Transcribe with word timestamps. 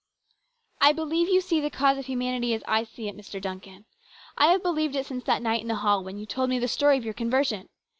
"I 0.87 0.93
believe 0.93 1.29
you 1.29 1.41
see 1.41 1.59
the 1.61 1.69
cause 1.69 1.99
of 1.99 2.07
humanity 2.07 2.55
as 2.55 2.63
I 2.67 2.85
see 2.85 3.07
it, 3.07 3.15
Mr. 3.15 3.39
Duncan. 3.39 3.85
I 4.35 4.47
have 4.47 4.63
believed 4.63 4.95
it 4.95 5.05
since 5.05 5.23
that 5.25 5.43
night 5.43 5.61
in 5.61 5.67
the 5.67 5.75
hall 5.75 6.03
when 6.03 6.17
you 6.17 6.25
told 6.25 6.49
me 6.49 6.57
the 6.57 6.67
story 6.67 6.97
of 6.97 7.05
your 7.05 7.13
conversion. 7.13 7.69